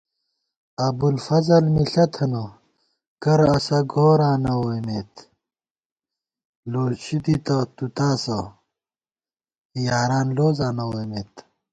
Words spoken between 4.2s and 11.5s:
نہ ووئیمېت * لوشی دِتہ تُو تاسہ یاران لوزاں نہ ووئیمېت